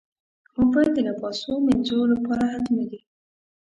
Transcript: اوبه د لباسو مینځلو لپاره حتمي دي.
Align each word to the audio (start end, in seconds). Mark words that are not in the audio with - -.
اوبه 0.57 0.81
د 0.95 0.97
لباسو 1.07 1.51
مینځلو 1.65 2.05
لپاره 2.13 2.43
حتمي 2.53 2.85
دي. 2.91 2.99